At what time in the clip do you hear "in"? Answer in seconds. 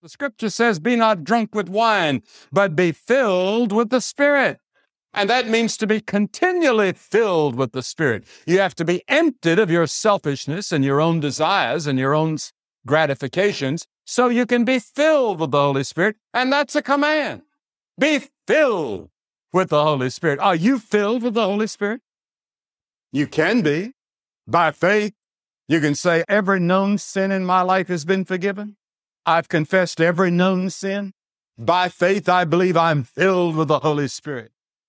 27.32-27.44